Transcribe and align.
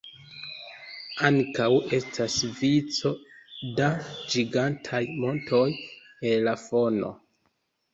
Ankaŭ 1.29 1.67
estas 1.99 2.39
vico 2.63 3.13
da 3.83 3.93
gigantaj 4.09 5.07
montoj 5.23 5.65
en 5.73 6.47
la 6.51 6.61
fono. 6.69 7.19